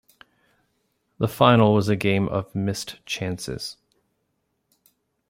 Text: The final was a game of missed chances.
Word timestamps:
The 1.19 1.27
final 1.27 1.75
was 1.75 1.87
a 1.87 1.95
game 1.95 2.27
of 2.29 2.55
missed 2.55 3.05
chances. 3.05 3.77